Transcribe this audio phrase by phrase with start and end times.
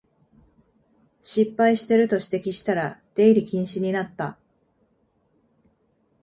[1.21, 4.35] 失敗してると指摘したら出入り禁止になった